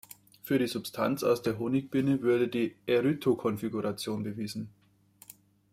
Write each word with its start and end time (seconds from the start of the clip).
Für 0.41 0.57
die 0.57 0.65
Substanz 0.65 1.21
aus 1.21 1.43
der 1.43 1.59
Honigbiene 1.59 2.23
wurde 2.23 2.47
die 2.47 2.73
-"erythro"-Konfiguration 2.87 4.23
bewiesen. 4.23 4.71